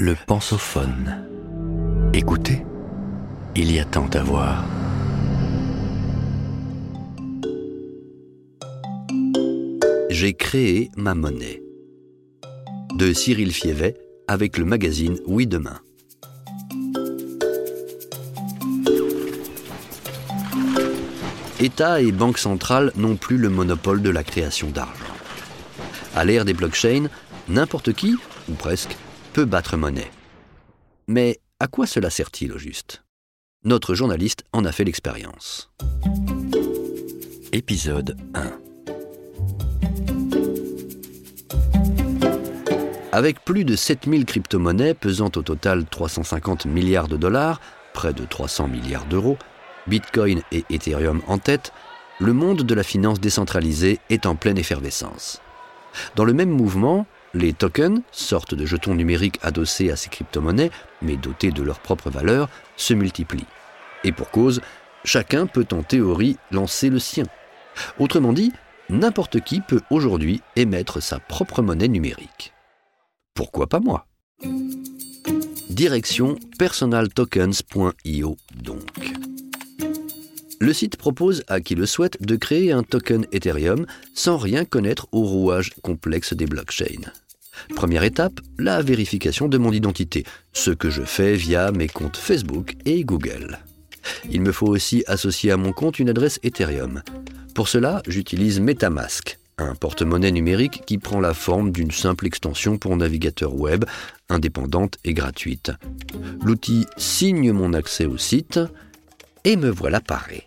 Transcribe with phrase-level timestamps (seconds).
[0.00, 1.26] Le pensophone.
[2.14, 2.64] Écoutez,
[3.56, 4.64] il y a tant à voir.
[10.08, 11.64] J'ai créé ma monnaie.
[12.94, 13.96] De Cyril Fievet
[14.28, 15.80] avec le magazine Oui Demain.
[21.58, 24.94] État et banque centrale n'ont plus le monopole de la création d'argent.
[26.14, 27.08] À l'ère des blockchains,
[27.48, 28.16] n'importe qui,
[28.48, 28.96] ou presque,
[29.42, 30.10] battre monnaie.
[31.06, 33.02] Mais à quoi cela sert-il au juste?
[33.64, 35.70] Notre journaliste en a fait l'expérience.
[37.52, 38.52] Épisode 1
[43.10, 47.60] Avec plus de 7000 crypto-monnaies pesant au total 350 milliards de dollars,
[47.94, 49.38] près de 300 milliards d'euros,
[49.86, 51.72] Bitcoin et Ethereum en tête,
[52.20, 55.40] le monde de la finance décentralisée est en pleine effervescence.
[56.14, 60.70] Dans le même mouvement, les tokens, sortes de jetons numériques adossés à ces crypto-monnaies,
[61.02, 63.46] mais dotés de leur propre valeur, se multiplient.
[64.04, 64.60] Et pour cause,
[65.04, 67.24] chacun peut en théorie lancer le sien.
[67.98, 68.52] Autrement dit,
[68.88, 72.52] n'importe qui peut aujourd'hui émettre sa propre monnaie numérique.
[73.34, 74.06] Pourquoi pas moi?
[75.70, 79.27] Direction personaltokens.io donc.
[80.60, 85.06] Le site propose à qui le souhaite de créer un token Ethereum sans rien connaître
[85.12, 87.12] au rouage complexe des blockchains.
[87.74, 92.74] Première étape, la vérification de mon identité, ce que je fais via mes comptes Facebook
[92.84, 93.58] et Google.
[94.30, 97.02] Il me faut aussi associer à mon compte une adresse Ethereum.
[97.54, 102.96] Pour cela, j'utilise Metamask, un porte-monnaie numérique qui prend la forme d'une simple extension pour
[102.96, 103.84] navigateur web,
[104.28, 105.72] indépendante et gratuite.
[106.42, 108.60] L'outil signe mon accès au site
[109.44, 110.46] et me voilà paré.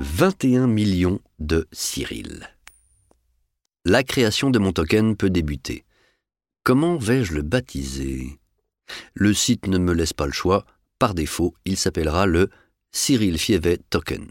[0.00, 2.48] 21 millions de Cyril.
[3.84, 5.84] La création de mon token peut débuter.
[6.64, 8.38] Comment vais-je le baptiser?
[9.14, 10.64] Le site ne me laisse pas le choix.
[10.98, 12.50] Par défaut, il s'appellera le
[12.92, 14.26] Cyril Fievet Token.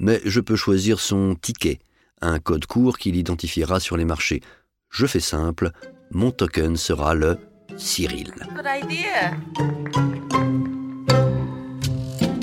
[0.00, 1.78] Mais je peux choisir son ticket,
[2.20, 4.42] un code court qui l'identifiera sur les marchés.
[4.90, 5.70] Je fais simple,
[6.10, 7.38] mon token sera le
[7.76, 8.34] Cyril.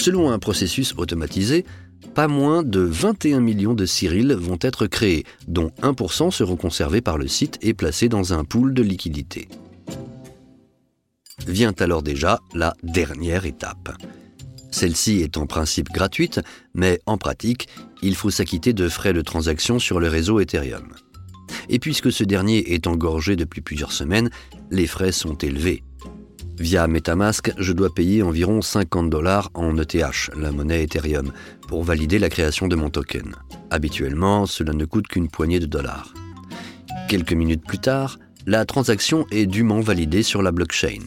[0.06, 1.66] Selon un processus automatisé,
[2.14, 7.18] pas moins de 21 millions de Cyril vont être créés, dont 1% seront conservés par
[7.18, 9.48] le site et placés dans un pool de liquidités.
[11.48, 13.98] Vient alors déjà la dernière étape.
[14.70, 16.40] Celle-ci est en principe gratuite,
[16.76, 17.68] mais en pratique,
[18.04, 20.94] il faut s'acquitter de frais de transaction sur le réseau Ethereum.
[21.68, 24.30] Et puisque ce dernier est engorgé depuis plusieurs semaines,
[24.70, 25.82] les frais sont élevés.
[26.58, 31.34] Via Metamask, je dois payer environ 50 dollars en ETH, la monnaie Ethereum,
[31.68, 33.36] pour valider la création de mon token.
[33.72, 36.14] Habituellement, cela ne coûte qu'une poignée de dollars.
[37.10, 41.04] Quelques minutes plus tard, la transaction est dûment validée sur la blockchain.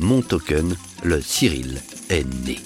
[0.00, 2.58] Mon token, le Cyril, est né.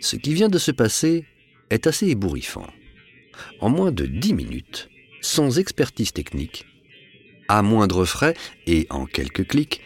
[0.00, 1.26] Ce qui vient de se passer
[1.70, 2.66] est assez ébouriffant.
[3.60, 4.88] En moins de 10 minutes,
[5.20, 6.66] sans expertise technique,
[7.48, 8.34] à moindre frais
[8.66, 9.82] et en quelques clics,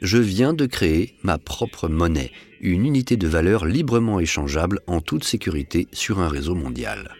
[0.00, 5.24] je viens de créer ma propre monnaie, une unité de valeur librement échangeable en toute
[5.24, 7.14] sécurité sur un réseau mondial.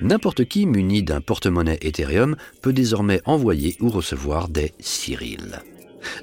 [0.00, 5.62] N'importe qui muni d'un porte-monnaie Ethereum peut désormais envoyer ou recevoir des Cyril.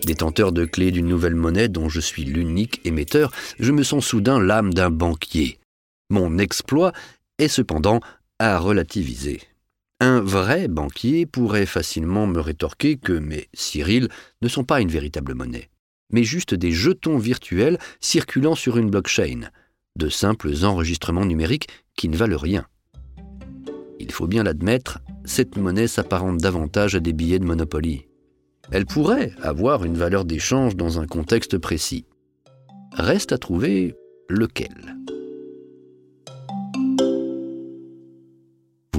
[0.06, 4.40] Détenteur de clés d'une nouvelle monnaie dont je suis l'unique émetteur, je me sens soudain
[4.40, 5.60] l'âme d'un banquier.
[6.10, 6.92] Mon exploit
[7.38, 8.02] est cependant
[8.40, 9.42] à relativiser.
[10.20, 14.10] Un vrai banquier pourrait facilement me rétorquer que mes Cyril
[14.42, 15.70] ne sont pas une véritable monnaie,
[16.12, 19.50] mais juste des jetons virtuels circulant sur une blockchain,
[19.96, 22.66] de simples enregistrements numériques qui ne valent rien.
[24.02, 28.06] Il faut bien l'admettre, cette monnaie s'apparente davantage à des billets de Monopoly.
[28.74, 32.04] Elle pourrait avoir une valeur d'échange dans un contexte précis.
[32.92, 33.96] Reste à trouver
[34.28, 34.99] lequel.